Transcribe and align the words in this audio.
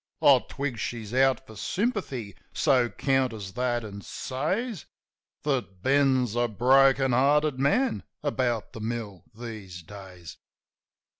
I 0.23 0.43
twig 0.49 0.79
she's 0.79 1.13
out 1.13 1.45
for 1.45 1.55
sympathy; 1.55 2.35
so 2.53 2.89
counters 2.89 3.51
that, 3.53 3.85
an' 3.85 4.01
says 4.01 4.87
That 5.43 5.83
Ben's 5.83 6.35
a 6.35 6.47
broken 6.47 7.11
hearted 7.11 7.59
man 7.59 8.01
about 8.23 8.73
the 8.73 8.79
mill 8.81 9.25
these 9.35 9.83
days. 9.83 10.37